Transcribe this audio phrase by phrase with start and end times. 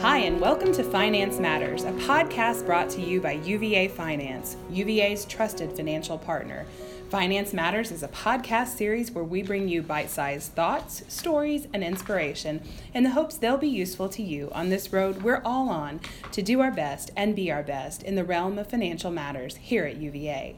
[0.00, 5.24] Hi, and welcome to Finance Matters, a podcast brought to you by UVA Finance, UVA's
[5.24, 6.66] trusted financial partner.
[7.08, 11.82] Finance Matters is a podcast series where we bring you bite sized thoughts, stories, and
[11.82, 12.60] inspiration
[12.92, 16.00] in the hopes they'll be useful to you on this road we're all on
[16.32, 19.84] to do our best and be our best in the realm of financial matters here
[19.84, 20.56] at UVA.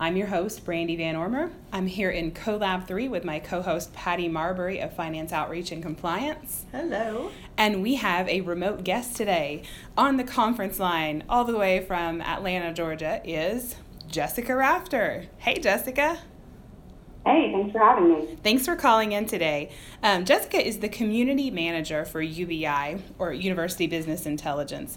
[0.00, 1.50] I'm your host, Brandy Van Ormer.
[1.72, 5.82] I'm here in CoLab 3 with my co host, Patty Marbury of Finance Outreach and
[5.82, 6.66] Compliance.
[6.70, 7.32] Hello.
[7.56, 9.64] And we have a remote guest today
[9.96, 13.74] on the conference line, all the way from Atlanta, Georgia, is
[14.06, 15.26] Jessica Rafter.
[15.38, 16.20] Hey, Jessica.
[17.26, 18.38] Hey, thanks for having me.
[18.44, 19.72] Thanks for calling in today.
[20.04, 24.96] Um, Jessica is the community manager for UBI, or University Business Intelligence.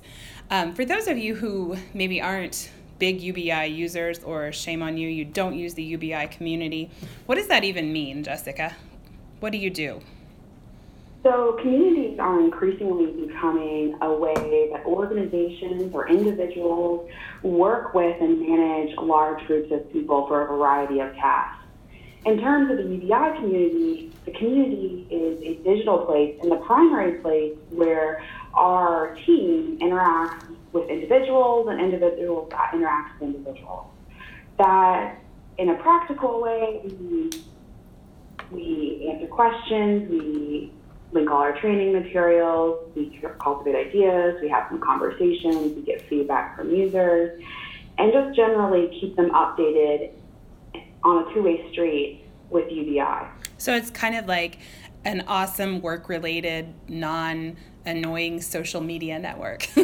[0.52, 2.70] Um, for those of you who maybe aren't
[3.02, 6.92] big UBI users, or shame on you, you don't use the UBI community.
[7.26, 8.76] What does that even mean, Jessica?
[9.40, 10.02] What do you do?
[11.24, 14.36] So, communities are increasingly becoming a way
[14.72, 17.10] that organizations or individuals
[17.42, 21.66] work with and manage large groups of people for a variety of tasks.
[22.26, 27.14] In terms of the UBI community, the community is a digital place and the primary
[27.20, 33.88] place where our team interacts with individuals and individuals that interact with individuals.
[34.58, 35.20] That
[35.58, 37.30] in a practical way, we,
[38.52, 40.72] we answer questions, we
[41.12, 46.56] link all our training materials, we cultivate ideas, we have some conversations, we get feedback
[46.56, 47.42] from users,
[47.98, 50.12] and just generally keep them updated
[51.04, 53.28] on a two way street with UBI.
[53.58, 54.60] So it's kind of like
[55.04, 59.68] an awesome work related, non annoying social media network.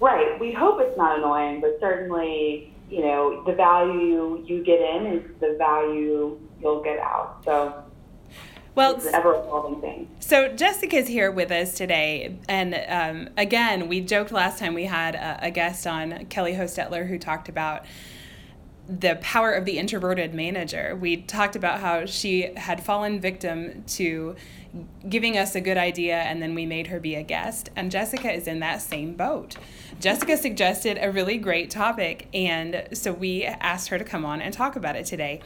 [0.00, 0.38] right.
[0.40, 5.22] We hope it's not annoying, but certainly, you know, the value you get in is
[5.40, 7.42] the value you'll get out.
[7.44, 7.84] So
[8.74, 10.08] well, it's ever evolving thing.
[10.20, 15.14] So Jessica's here with us today, and um, again, we joked last time we had
[15.14, 17.84] a, a guest on Kelly Hostetler who talked about
[18.88, 20.96] the power of the introverted manager.
[20.96, 24.34] We talked about how she had fallen victim to
[25.08, 27.70] giving us a good idea and then we made her be a guest.
[27.74, 29.56] And Jessica is in that same boat.
[30.00, 34.54] Jessica suggested a really great topic, and so we asked her to come on and
[34.54, 35.40] talk about it today.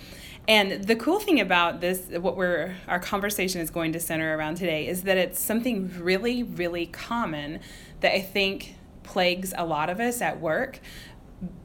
[0.46, 4.56] And the cool thing about this, what we're our conversation is going to center around
[4.56, 7.60] today, is that it's something really, really common
[8.00, 10.80] that I think plagues a lot of us at work,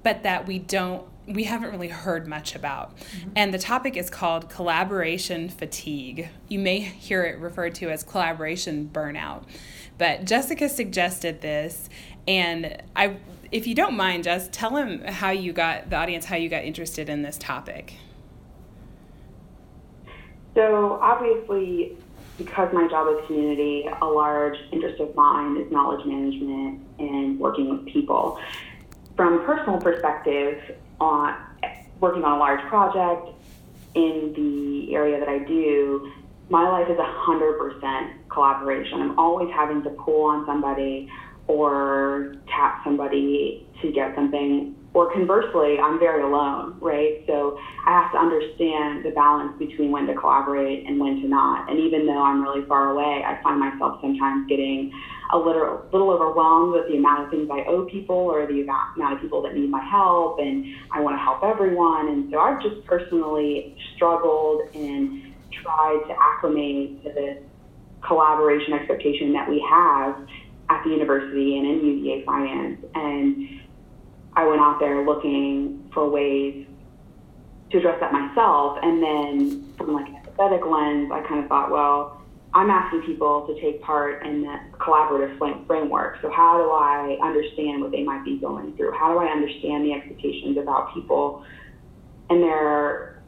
[0.02, 2.97] but that we don't we haven't really heard much about.
[2.97, 3.29] Mm-hmm.
[3.35, 6.29] And the topic is called collaboration fatigue.
[6.47, 9.44] You may hear it referred to as collaboration burnout.
[9.97, 11.90] But Jessica suggested this
[12.28, 13.17] and I
[13.51, 16.63] if you don't mind just tell him how you got the audience how you got
[16.63, 17.96] interested in this topic.
[20.56, 21.97] So obviously
[22.38, 27.69] because my job is community, a large interest of mine is knowledge management and working
[27.69, 28.40] with people.
[29.17, 31.35] From a personal perspective, on
[31.99, 33.29] working on a large project
[33.95, 36.11] in the area that I do,
[36.49, 39.01] my life is 100% collaboration.
[39.01, 41.09] I'm always having to pull on somebody
[41.47, 44.75] or tap somebody to get something.
[44.99, 47.23] Or conversely, I'm very alone, right?
[47.25, 51.69] So I have to understand the balance between when to collaborate and when to not.
[51.69, 54.91] And even though I'm really far away, I find myself sometimes getting
[55.31, 59.13] a little, little overwhelmed with the amount of things I owe people or the amount
[59.13, 62.09] of people that need my help, and I want to help everyone.
[62.09, 65.33] And so I've just personally struggled and
[65.63, 67.37] tried to acclimate to this
[68.05, 70.27] collaboration expectation that we have
[70.67, 72.83] at the university and in UVA finance.
[72.95, 73.61] And
[74.39, 76.66] I went out there looking for ways
[77.72, 78.79] to address that myself.
[78.81, 82.22] And then from like an empathetic lens, I kind of thought, well,
[82.53, 86.22] I'm asking people to take part in that collaborative framework.
[86.22, 88.94] So, how do I understand what they might be going through?
[88.94, 91.45] How do I understand the expectations about people
[92.29, 93.22] and their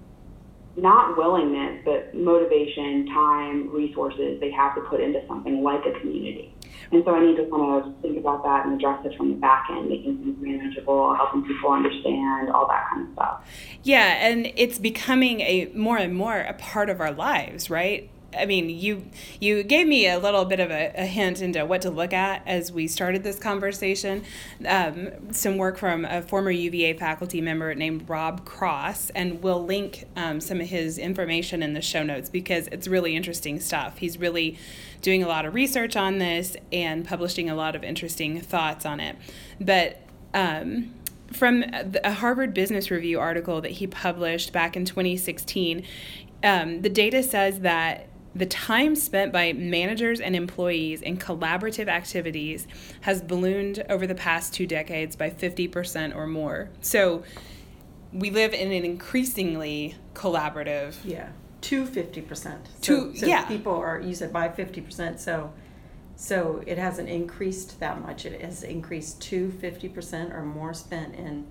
[0.77, 6.55] not willingness, but motivation, time, resources they have to put into something like a community?
[6.91, 9.37] And so I need to kind of think about that and address it from the
[9.37, 13.47] back end, making things manageable, helping people understand, all that kind of stuff.
[13.83, 18.10] Yeah, and it's becoming a more and more a part of our lives, right?
[18.37, 19.05] I mean, you
[19.39, 22.41] you gave me a little bit of a, a, hint into what to look at
[22.47, 24.23] as we started this conversation.
[24.65, 30.05] Um, some work from a former UVA faculty member named Rob Cross, and we'll link
[30.15, 33.97] um, some of his information in the show notes because it's really interesting stuff.
[33.97, 34.57] He's really
[35.01, 38.99] doing a lot of research on this and publishing a lot of interesting thoughts on
[38.99, 39.15] it.
[39.59, 39.99] But
[40.33, 40.93] um,
[41.33, 41.63] from
[42.03, 45.83] a Harvard Business Review article that he published back in 2016,
[46.43, 52.67] um, the data says that the time spent by managers and employees in collaborative activities
[53.01, 56.69] has ballooned over the past two decades by 50% or more.
[56.81, 57.23] So
[58.13, 60.95] we live in an increasingly collaborative.
[61.03, 61.29] Yeah,
[61.61, 62.25] to 50%.
[62.25, 63.45] To, so, so yeah.
[63.45, 65.19] people are, you said by 50%.
[65.19, 65.51] So,
[66.15, 68.25] so it hasn't increased that much.
[68.25, 71.47] It has increased to 50% or more spent in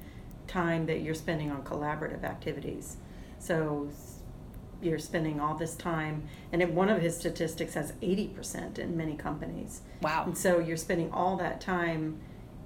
[0.47, 2.97] time that you're spending on collaborative activities.
[3.39, 3.89] So
[4.83, 9.17] you're spending all this time, and in one of his statistics has 80% in many
[9.17, 9.83] companies.
[10.03, 10.25] Wow.
[10.27, 12.21] And so you're spending all that time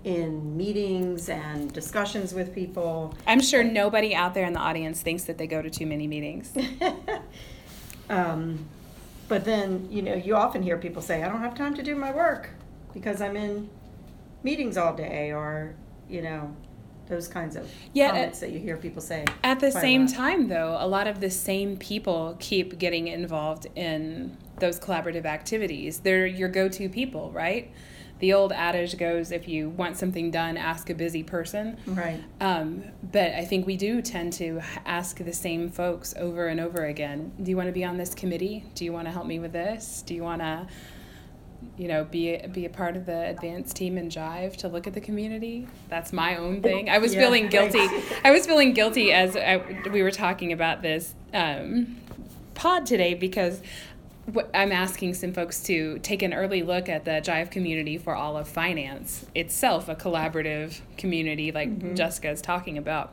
[0.05, 3.14] in meetings and discussions with people.
[3.26, 6.06] I'm sure nobody out there in the audience thinks that they go to too many
[6.06, 6.52] meetings.
[8.11, 8.67] um,
[9.28, 11.94] but then, you know, you often hear people say, I don't have time to do
[11.94, 12.50] my work
[12.93, 13.70] because I'm in
[14.43, 15.75] meetings all day, or,
[16.08, 16.55] you know,
[17.06, 19.24] those kinds of Yeah, comments that you hear people say.
[19.42, 24.36] At the same time, though, a lot of the same people keep getting involved in
[24.58, 26.00] those collaborative activities.
[26.00, 27.72] They're your go to people, right?
[28.20, 31.76] The old adage goes if you want something done, ask a busy person.
[31.84, 32.22] Right.
[32.40, 36.84] Um, but I think we do tend to ask the same folks over and over
[36.84, 38.64] again Do you want to be on this committee?
[38.74, 40.02] Do you want to help me with this?
[40.06, 40.66] Do you want to?
[41.76, 44.94] You know, be be a part of the advanced team in Jive to look at
[44.94, 45.66] the community.
[45.88, 46.88] That's my own thing.
[46.88, 47.78] I was Yeah, feeling guilty.
[47.78, 48.02] right.
[48.25, 49.62] I was feeling guilty as I,
[49.93, 51.96] we were talking about this um,
[52.55, 53.61] pod today because
[54.55, 58.37] I'm asking some folks to take an early look at the Jive community for all
[58.38, 63.12] of finance itself, a collaborative community like Jessica is talking about.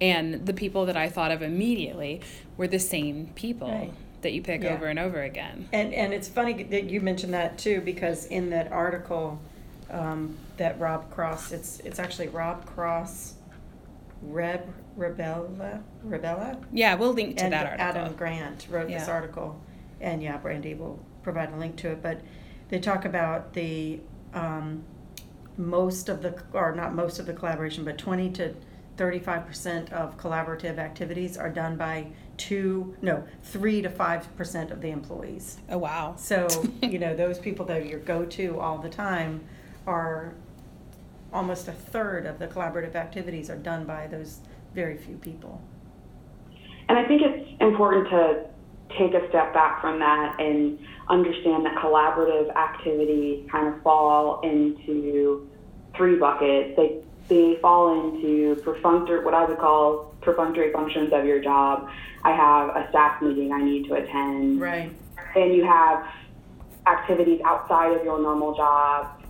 [0.00, 2.20] And the people that I thought of immediately
[2.56, 3.92] were the same people Right.
[4.22, 4.74] That you pick Yeah.
[4.74, 5.68] over and over again.
[5.72, 9.40] And and it's funny that you mentioned that too because in that article
[9.90, 13.34] um, that Rob Cross, it's it's actually Rob Cross,
[14.22, 14.62] Reb
[14.98, 17.86] Rebella Rebella, Yeah, we'll link to and that article.
[18.02, 19.60] Adam Grant wrote this article,
[20.00, 22.02] and yeah, Brandy will provide a link to it.
[22.02, 22.20] But
[22.68, 24.00] they talk about the
[24.34, 24.84] um,
[25.56, 28.54] most of the or not most of the collaboration, but twenty to
[28.96, 32.06] 35% of collaborative activities are done by
[32.40, 35.58] two, no, three to 5% of the employees.
[35.68, 36.14] Oh wow.
[36.16, 36.48] So,
[36.82, 39.44] you know, those people that are your go-to all the time
[39.86, 40.32] are
[41.32, 44.38] almost a third of the collaborative activities are done by those
[44.74, 45.60] very few people.
[46.88, 48.46] And I think it's important to
[48.98, 50.78] take a step back from that and
[51.08, 55.46] understand that collaborative activities kind of fall into
[55.94, 56.74] three buckets.
[56.76, 61.88] They they fall into perfunctory, what I would call perfunctory functions of your job.
[62.24, 64.60] I have a staff meeting I need to attend.
[64.60, 64.92] Right.
[65.34, 66.06] Then you have
[66.86, 69.22] activities outside of your normal job.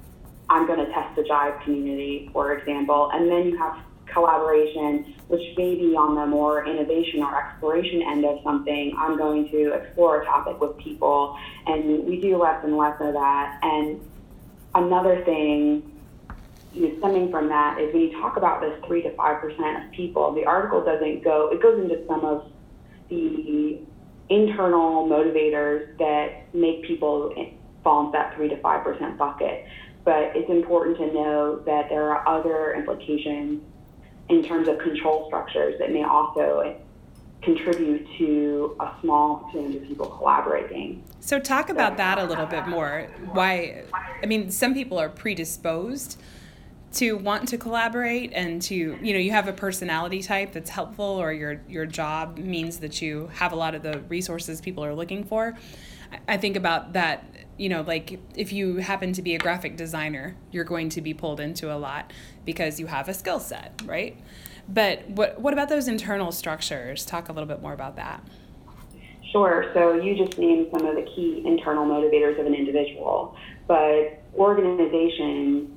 [0.49, 3.11] I'm going to test the Jive community, for example.
[3.13, 8.25] And then you have collaboration, which may be on the more innovation or exploration end
[8.25, 8.93] of something.
[8.99, 13.13] I'm going to explore a topic with people, and we do less and less of
[13.15, 13.61] that.
[13.63, 14.01] And
[14.75, 16.00] another thing
[16.73, 19.85] you know, stemming from that is when you talk about this three to five percent
[19.85, 21.49] of people, the article doesn't go.
[21.53, 22.51] It goes into some of
[23.09, 23.81] the
[24.29, 27.35] internal motivators that make people
[27.83, 29.65] fall into that three to five percent bucket.
[30.05, 33.63] But it's important to know that there are other implications
[34.29, 36.81] in terms of control structures that may also
[37.43, 41.03] contribute to a small percentage of people collaborating.
[41.21, 43.09] So talk about that a little bit more.
[43.33, 43.83] Why?
[44.23, 46.21] I mean, some people are predisposed
[46.93, 51.05] to want to collaborate and to you know you have a personality type that's helpful
[51.05, 54.95] or your your job means that you have a lot of the resources people are
[54.95, 55.57] looking for.
[56.27, 57.25] I- think about that
[57.57, 61.15] you know like if you happen to be a graphic designer you're going to be
[61.15, 62.13] pulled into a lot
[62.45, 64.17] because you have a skill set right?
[64.69, 67.05] But what what about those internal structures?
[67.05, 68.23] Talk a little bit more about that.
[69.33, 69.71] Sure.
[69.75, 73.37] So you just named some of the key internal motivators of an individual,
[73.69, 75.71] but organizations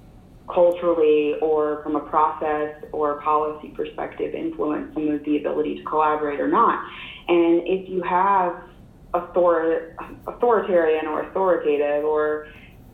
[0.47, 6.39] culturally or from a process or policy perspective influence some of the ability to collaborate
[6.39, 6.83] or not.
[7.27, 8.61] And if you have
[9.13, 9.95] author-
[10.27, 12.47] authoritarian or authoritative or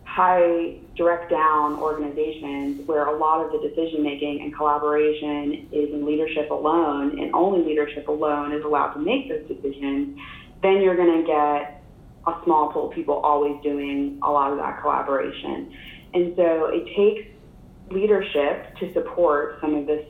[0.03, 6.05] high direct down organizations where a lot of the decision making and collaboration is in
[6.05, 10.19] leadership alone and only leadership alone is allowed to make those decisions,
[10.61, 11.83] then you're going to get
[12.27, 15.71] a small pool of people always doing a lot of that collaboration.
[16.13, 17.29] And so it takes
[17.91, 20.05] leadership to support some of this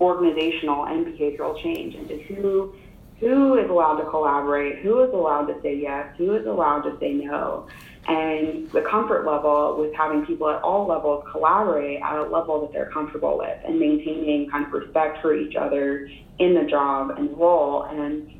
[0.00, 2.74] organizational and behavioral change into who
[3.18, 6.98] who is allowed to collaborate, who is allowed to say yes, who is allowed to
[7.00, 7.66] say no,
[8.08, 12.72] and the comfort level with having people at all levels collaborate at a level that
[12.72, 17.36] they're comfortable with and maintaining kind of respect for each other in the job and
[17.38, 18.30] role and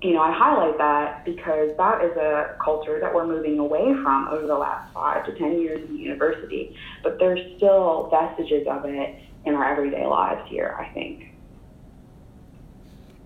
[0.00, 4.28] you know, I highlight that because that is a culture that we're moving away from
[4.28, 6.76] over the last five to 10 years in the university.
[7.02, 11.34] But there's still vestiges of it in our everyday lives here, I think.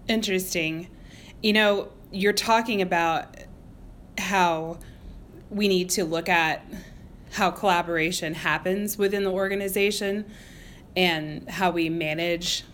[0.09, 0.89] Interesting.
[1.43, 3.37] You know, you're talking about
[4.17, 4.79] how
[5.51, 6.65] we need to look at
[7.33, 10.25] how collaboration happens within the organization
[10.97, 12.65] and how we manage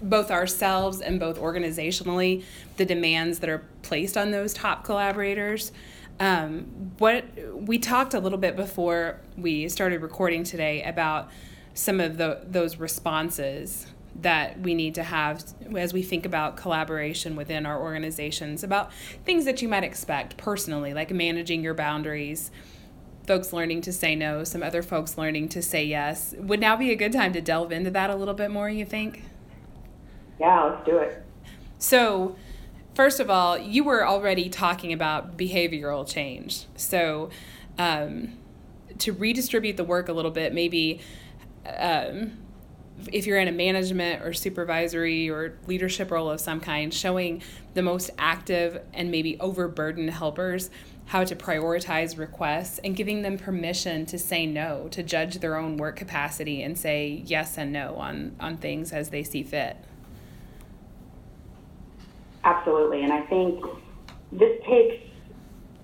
[0.00, 2.44] both ourselves and both organizationally
[2.78, 5.72] the demands that are placed on those top collaborators.
[6.18, 11.28] Um, what we talked a little bit before we started recording today about
[11.74, 13.86] some of the those responses
[14.20, 15.44] that we need to have
[15.76, 18.92] as we think about collaboration within our organizations about
[19.24, 22.50] things that you might expect personally like managing your boundaries
[23.28, 26.90] folks learning to say no some other folks learning to say yes would now be
[26.90, 29.22] a good time to delve into that a little bit more you think
[30.38, 31.22] yeah, let's do it.
[31.78, 32.36] So,
[32.98, 36.64] first of all, you were already talking about behavioral change.
[36.74, 37.30] So,
[37.78, 38.32] um,
[38.98, 41.00] to redistribute the work a little bit, maybe
[41.76, 42.32] um,
[43.12, 47.40] if you're in a management or supervisory or leadership role of some kind, showing
[47.74, 50.68] the most active and maybe overburdened helpers
[51.06, 55.76] how to prioritize requests and giving them permission to say no, to judge their own
[55.76, 59.76] work capacity and say yes and no on, on things as they see fit.
[62.44, 63.02] Absolutely.
[63.02, 63.64] And I think
[64.32, 65.04] this takes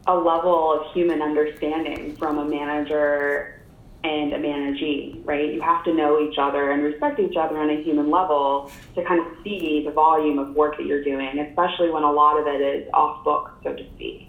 [0.06, 3.62] a level of human understanding from a manager
[4.04, 5.54] and a managee, right?
[5.54, 9.04] You have to know each other and respect each other on a human level to
[9.04, 12.46] kind of see the volume of work that you're doing, especially when a lot of
[12.46, 14.28] it is off book, so to speak.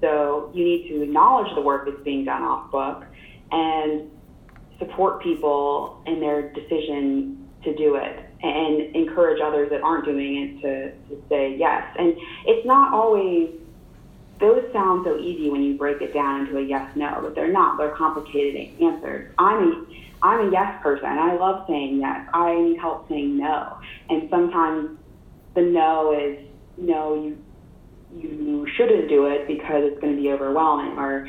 [0.00, 3.04] So you need to acknowledge the work that's being done off book
[3.50, 4.10] and
[4.78, 10.62] support people in their decision to do it and encourage others that aren't doing it
[10.62, 11.84] to, to say yes.
[11.98, 12.14] And
[12.46, 13.50] it's not always,
[14.40, 17.52] those sound so easy when you break it down into a yes no, but they're
[17.52, 17.78] not.
[17.78, 19.32] They're complicated answers.
[19.38, 21.06] I'm a, I'm a yes person.
[21.06, 22.28] I love saying yes.
[22.34, 23.78] I need help saying no.
[24.10, 24.98] And sometimes
[25.54, 27.38] the no is no, you
[28.14, 31.28] you shouldn't do it because it's going to be overwhelming or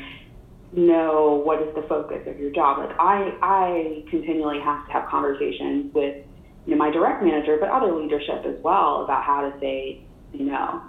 [0.72, 2.78] no, what is the focus of your job?
[2.78, 6.24] Like I, I continually have to have conversations with
[6.68, 10.02] you know, my direct manager, but other leadership as well about how to say
[10.34, 10.82] no.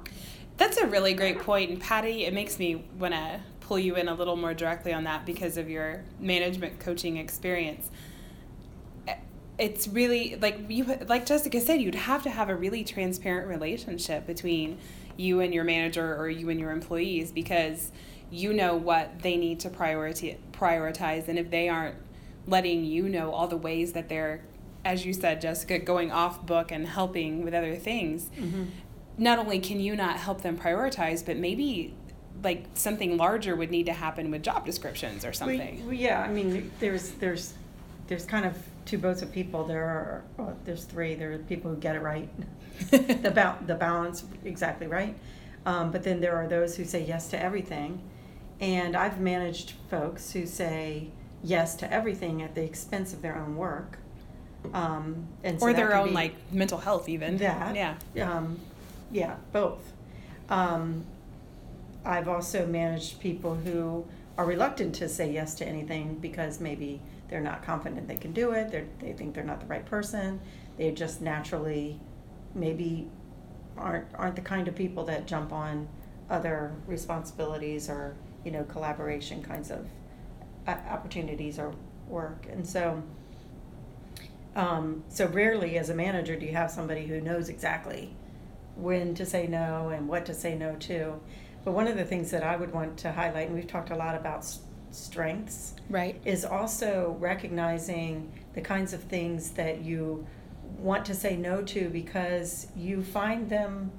[0.57, 1.69] That's a really great point.
[1.69, 5.05] And Patty, it makes me want to pull you in a little more directly on
[5.05, 7.89] that because of your management coaching experience.
[9.07, 9.15] Eh,
[9.57, 14.27] it's really like you like Jessica said, you'd have to have a really transparent relationship
[14.27, 14.79] between
[15.15, 17.93] you and your manager or you and your employees because
[18.29, 21.95] you know what they need to priority prioritize and if they aren't
[22.47, 24.41] letting you know all the ways that they're
[24.89, 28.63] as you said, Jessica, going off book and helping with other things, mm-hmm.
[29.19, 31.93] not only can you not help them prioritize, but maybe
[32.43, 35.85] like something larger would need to happen with job descriptions or something.
[35.85, 37.53] Well, yeah, I mean, there's there's
[38.07, 39.63] there's kind of two boats of people.
[39.63, 41.13] There are well, there's three.
[41.13, 42.27] There are people who get it right,
[42.89, 45.15] the ba- the balance exactly right,
[45.67, 48.01] um, but then there are those who say yes to everything,
[48.59, 51.11] and I've managed folks who say
[51.43, 53.99] yes to everything at the expense of their own work
[54.73, 57.37] um, and so or their own like mental health, even.
[57.37, 57.75] That.
[58.13, 58.37] Yeah.
[58.37, 58.59] Um,
[59.11, 59.93] yeah, both.
[60.49, 61.05] Um,
[62.05, 64.05] I've also managed people who
[64.37, 68.51] are reluctant to say yes to anything because maybe they're not confident they can do
[68.51, 68.71] it.
[68.71, 70.39] They they think they're not the right person.
[70.77, 71.99] They just naturally,
[72.55, 73.07] maybe,
[73.77, 75.87] aren't aren't the kind of people that jump on
[76.29, 79.87] other responsibilities or you know collaboration kinds of
[80.67, 81.73] uh, opportunities or
[82.07, 82.45] work.
[82.51, 83.01] And so
[84.55, 88.15] um, so rarely, as a manager, do you have somebody who knows exactly
[88.79, 91.19] when to say no and what to say no to.
[91.63, 93.95] But one of the things that I would want to highlight, and we've talked a
[93.95, 94.45] lot about
[94.91, 100.25] strengths, right, is also recognizing the kinds of things that you
[100.77, 103.91] want to say no to because you find them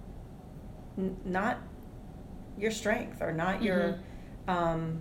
[0.97, 1.59] n- not
[2.59, 3.65] your strength or not mm-hmm.
[3.65, 3.99] your
[4.49, 5.01] um,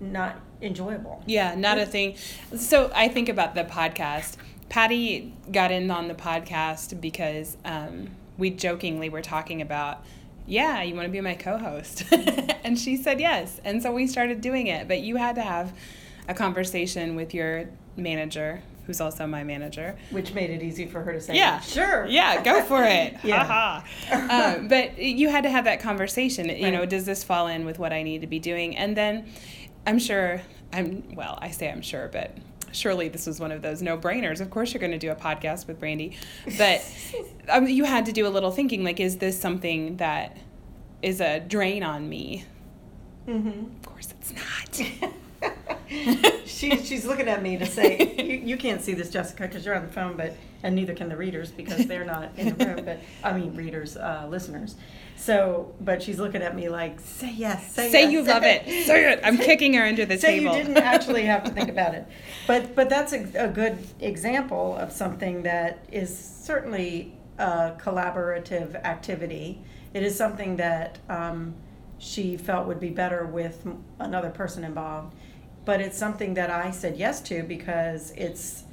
[0.00, 1.22] not enjoyable.
[1.26, 2.16] Yeah, not a thing.
[2.56, 4.36] So I think about the podcast
[4.68, 10.04] Patty got in on the podcast because um, we jokingly were talking about,
[10.46, 12.04] yeah, you want to be my co host?
[12.12, 13.60] and she said yes.
[13.64, 14.88] And so we started doing it.
[14.88, 15.72] But you had to have
[16.28, 19.96] a conversation with your manager, who's also my manager.
[20.10, 22.06] Which made it easy for her to say, yeah, sure.
[22.06, 23.16] Yeah, go for it.
[23.24, 23.82] yeah.
[24.10, 26.48] um, but you had to have that conversation.
[26.48, 26.58] Right.
[26.58, 28.76] You know, does this fall in with what I need to be doing?
[28.76, 29.26] And then
[29.86, 30.42] I'm sure,
[30.72, 32.36] I'm, well, I say I'm sure, but
[32.76, 34.40] surely this was one of those no brainers.
[34.40, 36.16] Of course, you're going to do a podcast with Brandy.
[36.58, 36.84] But
[37.48, 40.36] um, you had to do a little thinking like, is this something that
[41.02, 42.44] is a drain on me?
[43.26, 43.76] Mm-hmm.
[43.76, 45.12] Of course, it's not.
[46.46, 49.74] she, she's looking at me to say, you, you can't see this, Jessica, because you're
[49.74, 52.84] on the phone, but and neither can the readers because they're not in the room.
[52.84, 54.76] But I mean, readers, uh, listeners.
[55.16, 58.64] So, but she's looking at me like, say yes, say, say yes, you love it,
[58.86, 59.20] say it.
[59.22, 60.20] I'm kicking her under the table.
[60.20, 60.56] say table.
[60.56, 62.06] you didn't actually have to think about it.
[62.46, 69.62] But but that's a, a good example of something that is certainly a collaborative activity.
[69.94, 71.54] It is something that um,
[71.98, 73.66] she felt would be better with
[73.98, 75.14] another person involved.
[75.66, 78.64] But it's something that I said yes to because it's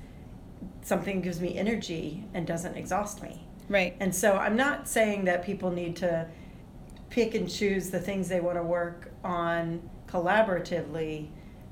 [0.83, 3.45] something that gives me energy and doesn't exhaust me.
[3.67, 3.95] right.
[3.99, 6.27] And so I'm not saying that people need to
[7.09, 11.27] pick and choose the things they want to work on collaboratively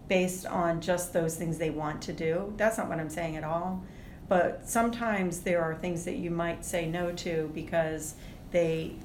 [0.07, 2.53] based on just those things they want to do.
[2.57, 3.83] That's not what I'm saying at all.
[4.27, 8.15] But sometimes there are things that you might say no to because
[8.51, 8.95] they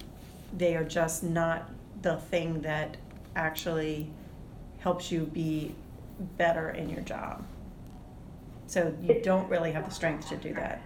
[0.56, 1.70] they are just not
[2.02, 2.96] the thing that
[3.35, 4.08] actually
[4.78, 5.75] helps you be
[6.18, 7.44] better in your job.
[8.66, 10.82] So you don't really have the strength to do that.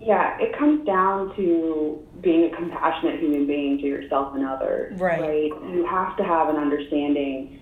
[0.00, 5.00] Yeah, it comes down to being a compassionate human being to yourself and others.
[5.00, 5.20] Right.
[5.20, 5.72] right?
[5.72, 7.60] You have to have an understanding.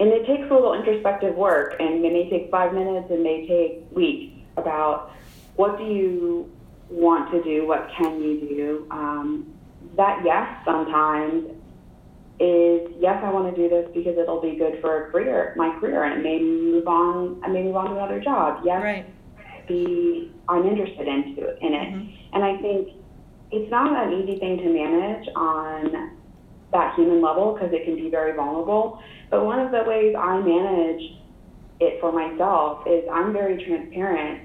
[0.00, 3.48] And it takes a little introspective work, and it may take five minutes, it may
[3.48, 5.12] take weeks about
[5.56, 6.52] what do you
[6.88, 8.86] want to do, what can you do.
[8.90, 9.54] Um,
[9.96, 11.50] that yes sometimes
[12.40, 15.76] is yes, I want to do this because it'll be good for a career, my
[15.80, 17.40] career, and it may move on.
[17.44, 18.60] I may move on to another job.
[18.64, 19.06] Yes, Right.
[19.66, 21.94] be I'm interested into in it.
[21.94, 22.08] Mhm.
[22.32, 22.88] And I think
[23.50, 26.10] it's not an easy thing to manage on
[26.70, 28.98] that human level because it can be very vulnerable.
[29.30, 31.02] But one of the ways I manage
[31.80, 34.40] it for myself is I'm very transparent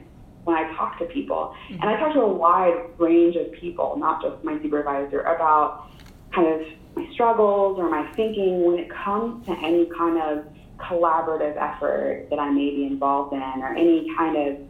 [0.45, 1.53] when I talk to people.
[1.69, 5.85] And I talk to a wide range of people, not just my supervisor, about
[6.33, 6.61] kind of
[6.95, 10.45] my struggles or my thinking when it comes to any kind of
[10.77, 14.67] collaborative effort that I may be involved in or any kind of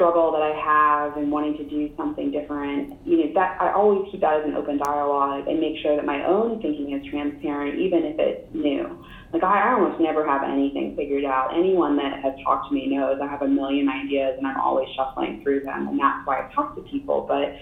[0.00, 4.10] struggle that I have and wanting to do something different, you know, that I always
[4.10, 7.78] keep that as an open dialogue and make sure that my own thinking is transparent,
[7.78, 9.04] even if it's new.
[9.34, 11.54] Like I, I almost never have anything figured out.
[11.54, 14.88] Anyone that has talked to me knows I have a million ideas and I'm always
[14.96, 17.26] shuffling through them, and that's why I talk to people.
[17.28, 17.56] But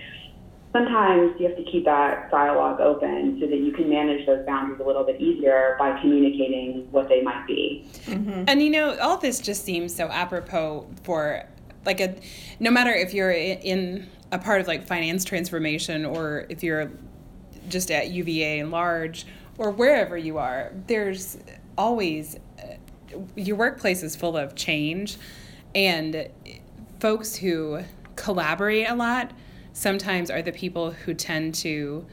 [0.78, 4.80] sometimes you have to keep that dialogue open so that you can manage those boundaries
[4.80, 7.86] a little bit easier by communicating what they might be.
[8.48, 11.44] And you know, all this just seems so apropos for
[11.84, 12.16] like a
[12.60, 16.90] no matter if you're in a part of like finance transformation or if you're
[17.68, 21.38] just at UVA and large or wherever you are, there's
[21.76, 22.74] always uh,
[23.34, 25.16] your workplace is full of change
[25.74, 26.28] and
[27.00, 27.80] folks who
[28.16, 29.32] collaborate a lot
[29.78, 32.04] sometimes are the people who tend to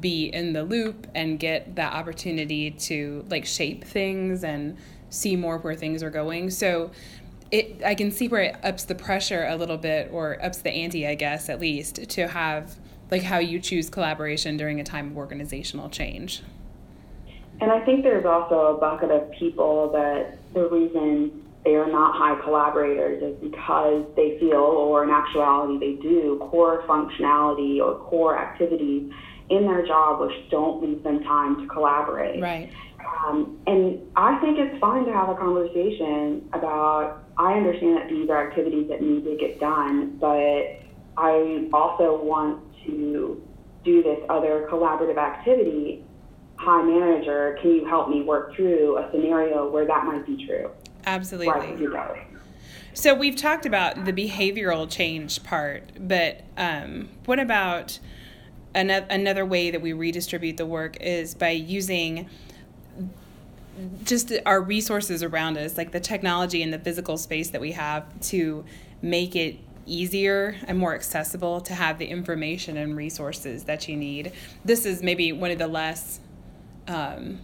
[0.00, 4.76] be in the loop and get that opportunity to like shape things and
[5.08, 6.50] see more where things are going.
[6.50, 6.90] So
[7.50, 10.70] it I can see where it ups the pressure a little bit or ups the
[10.70, 12.76] ante, I guess, at least to have
[13.10, 16.42] like how you choose collaboration during a time of organizational change.
[17.62, 22.14] And I think there's also a bucket of people that the reason they are not
[22.14, 28.38] high collaborators is because they feel, or in actuality they do, core functionality or core
[28.38, 29.10] activities
[29.50, 32.40] in their job which don't leave them time to collaborate.
[32.40, 32.70] Right.
[33.26, 37.24] Um, and I think it's fine to have a conversation about.
[37.36, 40.80] I understand that these are activities that need to get done, but
[41.18, 43.42] I also want to
[43.84, 46.04] do this other collaborative activity.
[46.58, 50.70] Hi, manager, can you help me work through a scenario where that might be true?
[51.06, 51.66] Absolutely.
[51.66, 52.18] can do both.
[52.94, 57.98] So we've talked about the behavioral change part, but um, what about
[58.74, 62.28] another another way that we redistribute the work is by using
[64.04, 68.18] just our resources around us, like the technology and the physical space that we have,
[68.20, 68.64] to
[69.02, 74.32] make it easier and more accessible to have the information and resources that you need.
[74.64, 76.20] This is maybe one of the less
[76.88, 77.40] um,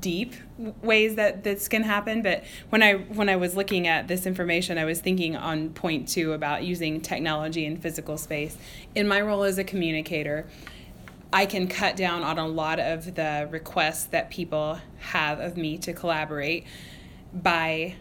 [0.00, 0.34] deep
[0.82, 4.78] ways that this can happen but when i when i was looking at this information
[4.78, 8.56] i was thinking on point two about using technology in physical space.
[8.94, 10.46] In my role as a communicator
[11.32, 15.78] i can cut down on a lot of the requests that people have of me
[15.78, 16.64] to collaborate
[17.32, 17.94] by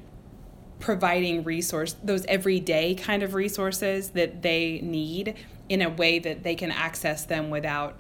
[0.80, 5.34] providing resource those everyday kind of resources that they need
[5.70, 8.00] in a way that they can access them without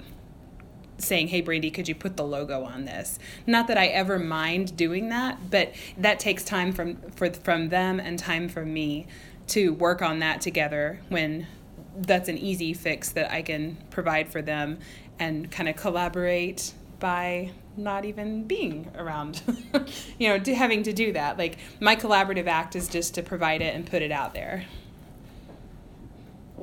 [0.98, 4.78] saying, "Hey, Brandy, could you put the logo on this?" Not that I ever mind
[4.78, 9.08] doing that, but that takes time from for from them and time from me
[9.48, 11.00] to work on that together.
[11.10, 11.48] When
[11.96, 14.80] that's an easy fix that I can provide for them
[15.20, 19.42] and kind of collaborate by not even being around
[20.20, 23.62] you know to having to do that like my collaborative act is just to provide
[23.62, 24.64] it and put it out there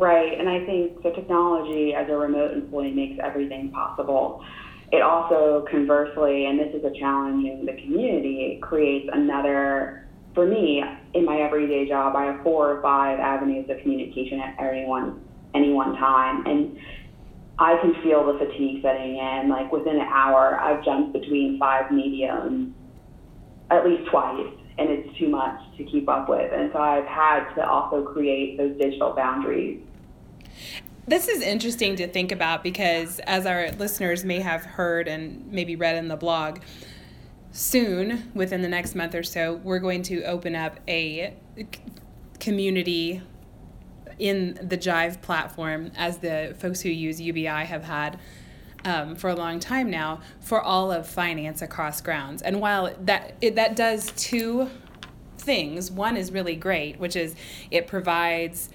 [0.01, 4.43] right and i think the technology as a remote employee makes everything possible
[4.93, 10.47] it also conversely and this is a challenge in the community it creates another for
[10.47, 10.83] me
[11.15, 15.21] in my everyday job i have four or five avenues of communication at any one
[15.55, 16.79] any one time and
[17.61, 19.51] I can feel the fatigue setting in.
[19.51, 22.73] Like within an hour, I've jumped between five mediums
[23.71, 26.51] at least twice, and it's too much to keep up with.
[26.53, 29.81] And so I've had to also create those digital boundaries.
[31.07, 35.75] This is interesting to think about because, as our listeners may have heard and maybe
[35.75, 36.61] read in the blog,
[37.53, 41.35] soon, within the next month or so, we're going to open up a
[42.39, 43.23] community
[44.19, 48.19] in the Jive platform, as the folks who use UBI have had
[48.85, 52.43] um, for a long time now, for all of finance across grounds.
[52.43, 54.71] And while that it, that does two
[55.39, 57.35] things, one is really great, which is
[57.71, 58.69] it provides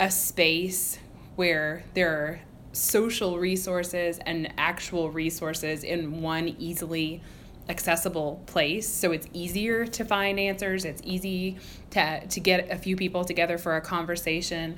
[0.00, 0.98] a space
[1.36, 2.40] where there are
[2.72, 7.22] social resources and actual resources in one easily
[7.68, 8.88] accessible place.
[8.88, 10.84] So it's easier to find answers.
[10.84, 11.58] It's easy
[11.90, 14.76] to, to get a few people together for a conversation.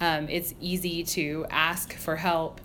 [0.00, 2.60] Um, it's easy to ask for help.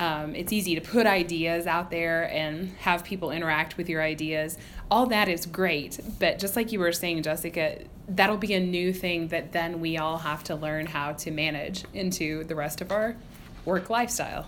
[0.00, 4.58] Um, it's easy to put ideas out there and have people interact with your ideas.
[4.90, 8.92] All that is great but just like you were saying jessica that'll be a new
[8.92, 12.92] thing that then we all have to learn how to manage into the rest of
[12.92, 13.16] our
[13.64, 14.46] work lifestyle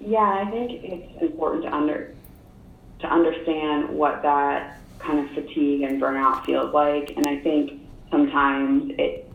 [0.00, 2.14] yeah i think it's important to under
[3.00, 7.16] to understand what that kind of fatigue and burnout feels like.
[7.16, 9.30] And I think sometimes it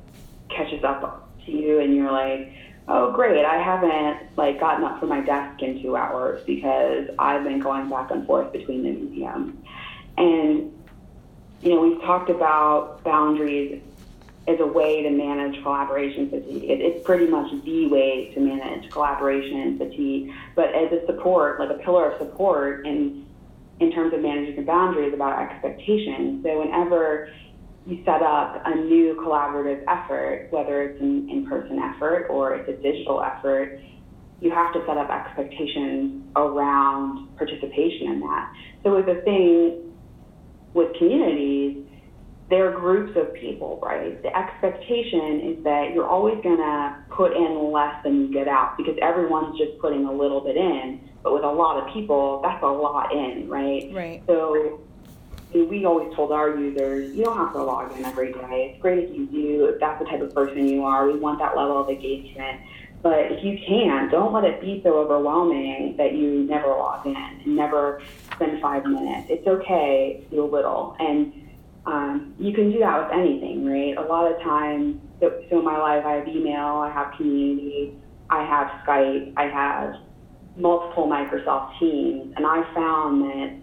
[0.50, 2.54] catches up to you and you're like,
[2.88, 7.44] oh great, I haven't like gotten up from my desk in two hours because I've
[7.44, 9.56] been going back and forth between the museums.
[10.17, 10.74] And
[11.62, 13.84] you know, we've talked about boundaries
[14.47, 16.63] as a way to manage collaboration fatigue.
[16.63, 21.69] It, it's pretty much the way to manage collaboration fatigue, but as a support, like
[21.69, 23.26] a pillar of support and
[23.80, 26.43] in terms of managing the boundaries about expectations.
[26.43, 27.30] So whenever
[27.86, 32.82] you set up a new collaborative effort, whether it's an in-person effort or it's a
[32.82, 33.80] digital effort,
[34.39, 38.52] you have to set up expectations around participation in that.
[38.84, 39.90] So with the thing
[40.74, 41.86] with communities,
[42.50, 44.22] they're groups of people, right?
[44.22, 48.76] The expectation is that you're always going to put in less than you get out
[48.78, 51.00] because everyone's just putting a little bit in.
[51.24, 53.90] But with a lot of people, that's a lot in, right?
[53.94, 54.24] Right.
[54.28, 54.82] So
[55.54, 58.72] we always told our users, you don't have to log in every day.
[58.72, 61.08] It's great if you do, if that's the type of person you are.
[61.08, 62.62] We want that level of engagement.
[63.02, 67.16] But if you can, don't let it be so overwhelming that you never log in
[67.16, 68.02] and never
[68.36, 69.28] spend five minutes.
[69.30, 70.96] It's okay to do a little.
[71.00, 71.50] And
[71.86, 73.98] um, you can do that with anything, right?
[73.98, 77.96] A lot of times, so, so in my life, I have email, I have community,
[78.30, 79.96] I have Skype, I have
[80.56, 83.58] multiple Microsoft Teams, and I found that,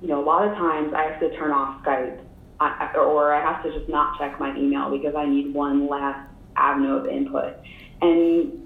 [0.00, 2.20] you know, a lot of times I have to turn off Skype,
[2.60, 6.30] I, or I have to just not check my email because I need one last
[6.56, 7.56] avenue of input.
[8.00, 8.63] And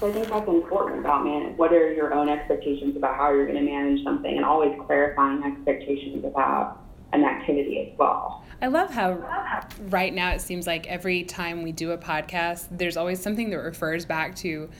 [0.00, 1.56] so I think that's important about man.
[1.56, 5.44] What are your own expectations about how you're going to manage something, and always clarifying
[5.44, 6.80] expectations about
[7.12, 8.44] an activity as well.
[8.62, 9.18] I love how
[9.88, 13.58] right now it seems like every time we do a podcast, there's always something that
[13.58, 14.70] refers back to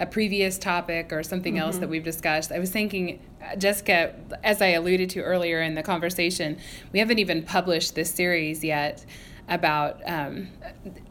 [0.00, 1.62] a previous topic or something mm-hmm.
[1.62, 2.52] else that we've discussed.
[2.52, 3.20] I was thinking,
[3.56, 4.14] Jessica,
[4.44, 6.58] as I alluded to earlier in the conversation,
[6.92, 9.04] we haven't even published this series yet
[9.48, 10.48] about um,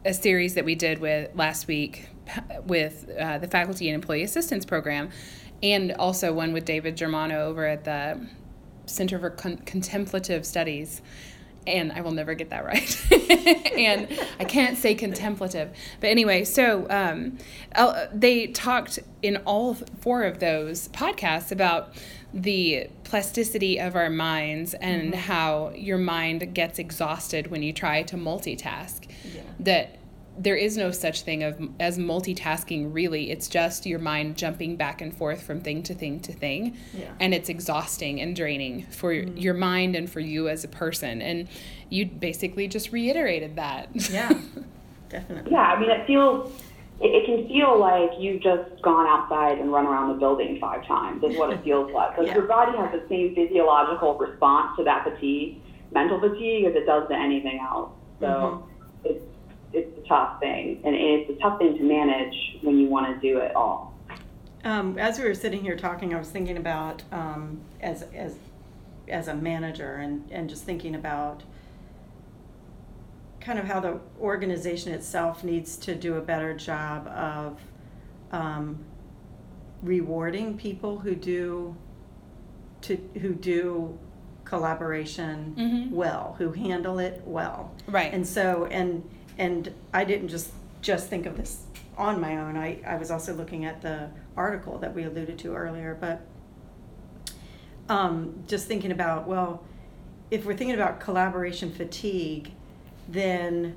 [0.04, 2.08] a series that we did with last week
[2.64, 5.10] with uh, the Faculty and Employee Assistance Program,
[5.62, 8.26] and also one with David Germano over at the
[8.86, 11.02] Center for Con- Contemplative Studies.
[11.66, 13.12] And I will never get that right.
[13.76, 14.08] and
[14.40, 15.70] I can't say contemplative.
[16.00, 17.36] But anyway, so um,
[18.10, 21.92] they talked in all four of those podcasts about
[22.32, 25.20] the plasticity of our minds and mm-hmm.
[25.20, 29.06] how your mind gets exhausted when you try to multitask.
[29.34, 29.42] Yeah.
[29.60, 29.98] That
[30.38, 35.00] there is no such thing of as multitasking really it's just your mind jumping back
[35.00, 37.12] and forth from thing to thing to thing yeah.
[37.20, 39.36] and it's exhausting and draining for mm-hmm.
[39.36, 41.48] your mind and for you as a person and
[41.90, 44.30] you basically just reiterated that yeah
[45.08, 46.52] definitely yeah i mean it feels
[47.00, 50.84] it, it can feel like you've just gone outside and run around the building five
[50.86, 51.22] times.
[51.22, 52.18] Is what it feels like.
[52.18, 52.34] Like Yeah.
[52.34, 55.60] your body has the same physiological response to that fatigue,
[55.92, 57.90] mental fatigue, as it does to anything else.
[58.20, 58.62] So Mhm.
[59.72, 63.06] It's it's a tough thing, and it's a tough thing to manage when you want
[63.14, 63.94] to do it all.
[64.64, 68.36] Um, as we were sitting here talking, I was thinking about um, as as
[69.08, 71.42] as a manager and and just thinking about
[73.40, 77.58] kind of how the organization itself needs to do a better job of
[78.32, 78.78] um,
[79.82, 81.74] rewarding people who do
[82.82, 83.98] to who do
[84.44, 85.90] collaboration Mhm.
[85.92, 87.70] well, who handle it well.
[87.86, 88.12] Right.
[88.12, 90.50] And so and and I didn't just
[90.82, 91.62] just think of this
[91.96, 92.56] on my own.
[92.56, 96.20] I, I was also looking at the article that we alluded to earlier, but
[97.88, 99.62] um, just thinking about well,
[100.30, 102.52] if we're thinking about collaboration fatigue,
[103.08, 103.74] then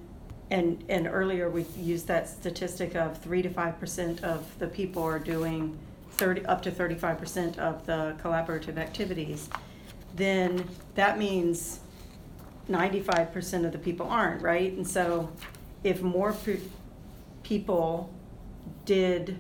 [0.49, 5.01] and and earlier we used that statistic of three to five percent of the people
[5.03, 5.77] are doing
[6.11, 9.49] thirty up to thirty five percent of the collaborative activities,
[10.15, 11.79] then that means
[12.71, 14.71] ninety-five percent of the people aren't, right?
[14.73, 15.29] And so
[15.83, 16.59] if more pe-
[17.43, 18.11] people
[18.85, 19.37] did,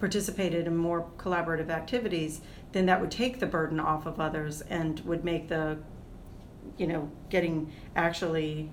[0.00, 2.40] participated in more collaborative activities,
[2.72, 5.78] then that would take the burden off of others and would make the,
[6.78, 8.70] you know, getting actually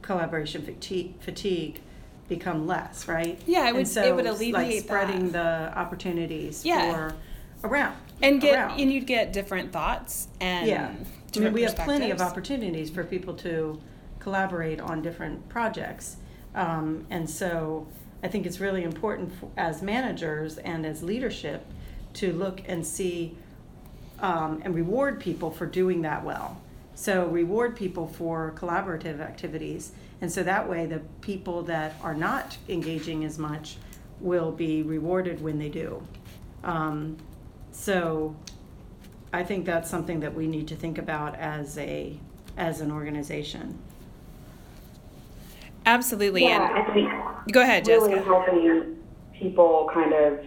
[0.00, 1.80] collaboration fatigue, fatigue
[2.28, 3.40] become less, right?
[3.46, 5.72] Yeah, it would- And so, it would like, Spreading that.
[5.72, 6.92] the opportunities Yeah.
[6.92, 7.14] for
[7.68, 7.96] around.
[8.22, 8.80] and get around.
[8.80, 10.92] and you'd get different thoughts and Yeah,
[11.36, 13.80] I mean, we have plenty of opportunities for people to
[14.18, 16.16] collaborate on different projects.
[16.54, 17.86] Um, and so
[18.22, 21.66] I think it's really important for, as managers and as leadership
[22.14, 23.36] to look and see
[24.20, 26.60] um, and reward people for doing that well.
[26.94, 29.92] So reward people for collaborative activities.
[30.20, 33.76] And so that way the people that are not engaging as much
[34.20, 36.06] will be rewarded when they do.
[36.62, 37.16] Um,
[37.72, 38.36] so
[39.32, 42.16] I think that's something that we need to think about as a,
[42.56, 43.78] as an organization.
[45.86, 46.44] Absolutely.
[46.44, 48.24] Yeah, And I think go ahead, really Jessica.
[48.26, 48.96] helping
[49.36, 50.38] people kind of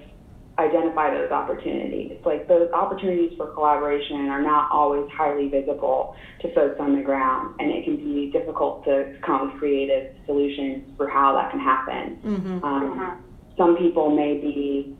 [0.57, 2.17] identify those opportunities.
[2.23, 7.55] Like those opportunities for collaboration are not always highly visible to folks on the ground,
[7.59, 11.59] and it can be difficult to come up with creative solutions for how that can
[11.59, 12.17] happen.
[12.23, 12.63] Mhm.
[12.63, 13.17] Um,
[13.57, 14.95] some people may be,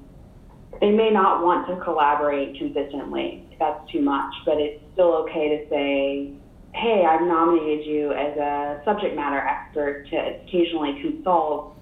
[0.82, 3.45] they may not want to collaborate consistently.
[3.60, 6.34] That's too much, but it's still okay to say,
[6.74, 11.78] hey, I've nominated you as a subject matter expert to occasionally consult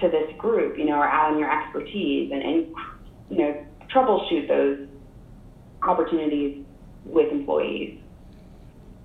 [0.00, 2.74] to this group, you know, or add on your expertise and, and
[3.30, 4.88] you know, troubleshoot those
[5.82, 6.64] opportunities
[7.04, 7.98] with employees.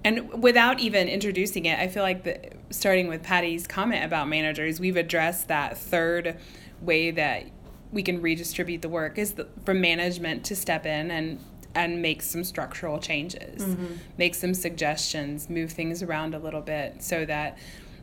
[0.04, 4.80] And without even introducing it, I feel like the, starting with Patty's comment about managers,
[4.80, 6.38] we've addressed that third
[6.82, 7.48] way that
[7.92, 11.44] we can redistribute the work is the, for management to step in and
[11.80, 13.94] and make some structural changes, mm-hmm.
[14.18, 17.58] make some suggestions, move things around a little bit so that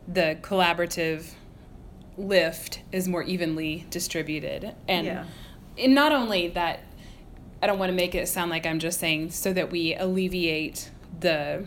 [0.07, 1.33] the collaborative
[2.17, 4.73] lift is more evenly distributed.
[4.87, 5.25] And Yeah.
[5.77, 6.79] and not only that
[7.61, 10.89] I don't want to make it sound like I'm just saying so that we alleviate
[11.19, 11.65] the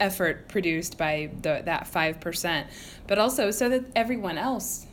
[0.00, 2.66] effort produced by the that 5%,
[3.06, 4.85] but also so that everyone else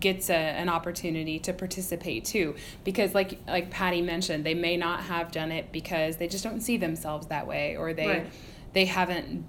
[0.00, 5.00] gets a, an opportunity to participate too because like like Patty mentioned they may not
[5.04, 8.26] have done it because they just don't see themselves that way or they Right.
[8.72, 9.44] they haven't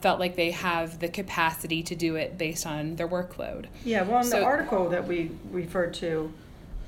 [0.00, 3.66] felt like they have the capacity to do it based on their workload.
[3.84, 6.32] Yeah, well, in the article that we referred to,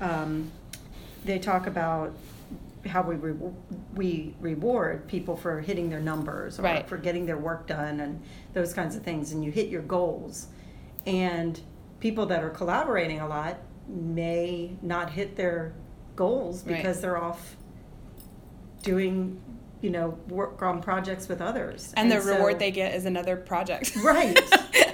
[0.01, 0.51] um,
[1.23, 2.13] they talk about
[2.87, 3.51] how we re-
[3.93, 6.87] we reward people for hitting their numbers or Right.
[6.87, 8.19] for getting their work done and
[8.53, 10.47] those kinds of things, and you hit your goals.
[11.05, 11.59] And
[12.03, 13.55] people that are collaborating a lot
[13.87, 15.73] may not hit their
[16.17, 16.75] goals Right.
[16.75, 17.55] because they're off
[18.81, 19.41] doing,
[19.79, 21.93] you know, work on projects with others.
[21.95, 23.95] And the so- reward they get is another project.
[24.03, 24.37] Right.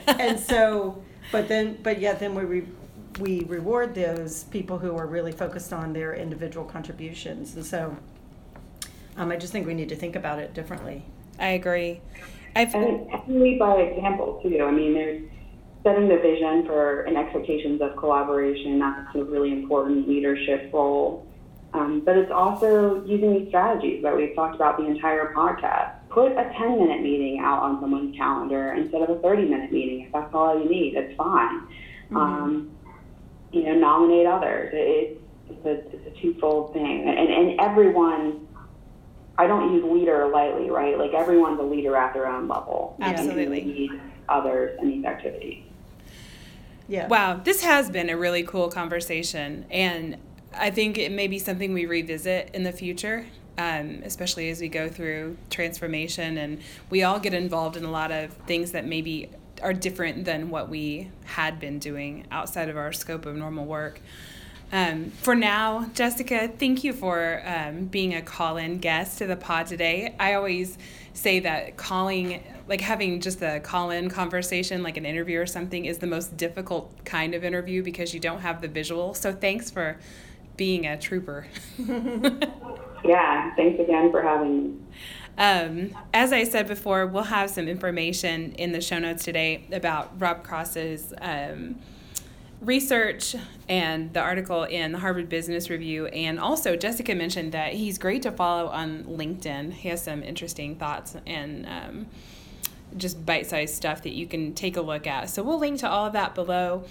[0.08, 2.64] and so, but then, but yet then we, re,
[3.20, 7.56] we reward those people who are really focused on their individual contributions.
[7.56, 7.98] And so,
[9.18, 11.06] um, I just think we need to think about it differently.
[11.40, 12.02] I agree.
[12.56, 14.64] I've, And, and lead by example too.
[14.64, 15.24] I mean, there's
[15.90, 18.80] setting the vision for and expectations of collaboration.
[18.80, 21.26] That's a really important leadership role.
[21.74, 25.96] Um, but it's also using these strategies that we've talked about the entire podcast.
[26.10, 30.06] Put a 10 minute meeting out on someone's calendar instead of a 30 minute meeting.
[30.06, 31.68] If that's all you need, it's fine.
[32.16, 32.72] Um,
[33.52, 34.72] you know, nominate others.
[34.74, 37.08] It, it's, a, it's a twofold thing.
[37.08, 38.48] And, and everyone,
[39.38, 40.98] I don't use leader lightly, right?
[40.98, 42.96] Like everyone's a leader at their own level.
[43.00, 43.92] and can Absolutely.
[44.28, 45.64] others in these activities.
[46.90, 47.08] Yeah.
[47.08, 50.18] Wow, this has been a really cool conversation, and
[50.54, 53.28] I think it may be something we revisit in the future.
[53.58, 58.10] Um, especially as we go through transformation and we all get involved in a lot
[58.10, 59.30] of things that maybe
[59.62, 64.00] are different than what we had been doing outside of our scope of normal work.
[64.72, 69.36] Um, for now, Jessica, thank you for um, being a call in guest to the
[69.36, 70.16] pod today.
[70.20, 70.78] I always
[71.14, 75.86] say that calling, like having just a call in conversation, like an interview or something,
[75.86, 79.16] is the most difficult kind of interview because you don't have the visual.
[79.16, 79.98] So thanks for
[80.56, 81.48] being a trooper.
[83.04, 84.78] yeah, thanks again for having me.
[85.40, 90.22] Um, as I said before, we'll have some information in the show notes today about
[90.22, 91.80] Rob Cross's um,
[92.62, 93.36] research
[93.68, 96.06] and the article in the Harvard Business Review.
[96.08, 99.74] And also, Jessica mentioned that he's great to follow on LinkedIn.
[99.74, 102.08] He has some interesting thoughts and um,
[102.98, 105.30] just bite sized stuff that you can take a look at.
[105.30, 106.84] So, we'll link to all of that below.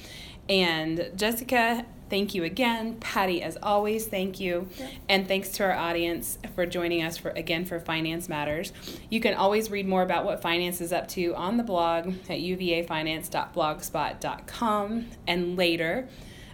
[0.49, 2.97] And Jessica, thank you again.
[3.01, 4.67] Patty, as always, thank you.
[5.09, 8.73] And thanks to our audience for joining us for again for Finance Matters.
[9.11, 12.39] You can always read more about what finance is up to on the blog at
[12.39, 16.09] uvafinance.blogspot.com and later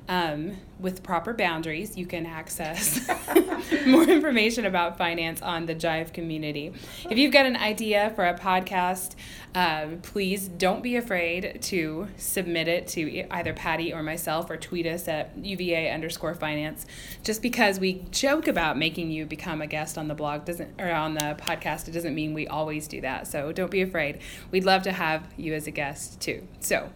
[0.09, 3.09] um, with proper boundaries, you can access
[3.87, 6.75] more information about finance on the Jive community.
[7.09, 9.15] If you've got an idea for a podcast,
[9.55, 14.87] um, please don't be afraid to submit it to either Patty or myself or tweet
[14.87, 16.85] us at UVA underscore finance.
[17.23, 20.91] Just because we joke about making you become a guest on the blog doesn't or
[20.91, 23.27] on the podcast, it doesn't mean we always do that.
[23.27, 24.19] So don't be afraid.
[24.51, 26.47] We'd love to have you as a guest too.
[26.61, 26.91] So.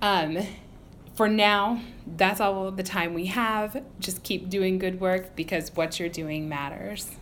[0.00, 0.38] Um,
[1.14, 3.82] for now, that's all the time we have.
[4.00, 7.12] Just keep doing good work because what you're doing matters.